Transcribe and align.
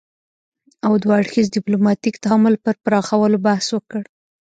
او 0.85 0.93
دوه 1.03 1.13
اړخیز 1.21 1.47
ديپلوماتيک 1.57 2.15
تعامل 2.25 2.55
پر 2.63 2.75
پراخولو 2.85 3.37
بحث 3.47 3.67
وکړ 3.71 4.01